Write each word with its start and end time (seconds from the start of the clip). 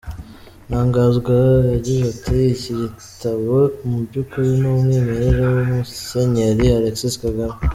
Ntaganzwa 0.67 1.35
yagize 1.73 2.03
ati: 2.13 2.35
“Iki 2.53 2.71
gitabo 2.81 3.55
mu 3.87 3.97
by’ukuri 4.05 4.49
ni 4.59 4.67
umwimerere 4.75 5.41
wa 5.53 5.63
Musenyeri 5.73 6.65
Alexis 6.79 7.15
Kagame. 7.23 7.57